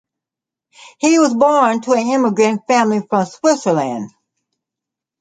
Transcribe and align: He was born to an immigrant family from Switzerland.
He 0.97 1.19
was 1.19 1.35
born 1.35 1.81
to 1.81 1.91
an 1.93 2.07
immigrant 2.07 2.65
family 2.65 3.03
from 3.07 3.23
Switzerland. 3.27 4.09